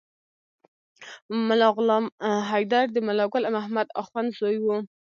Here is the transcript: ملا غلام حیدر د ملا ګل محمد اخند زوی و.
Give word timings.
ملا 1.47 1.67
غلام 1.77 2.05
حیدر 2.49 2.85
د 2.91 2.97
ملا 3.07 3.25
ګل 3.31 3.43
محمد 3.55 3.87
اخند 4.01 4.29
زوی 4.39 4.57
و. 4.61 4.67